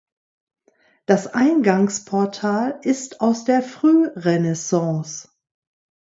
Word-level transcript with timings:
Das 1.05 1.27
Eingangsportal 1.27 2.79
ist 2.81 3.21
aus 3.21 3.43
der 3.45 3.61
Frührenaissance. 3.61 5.27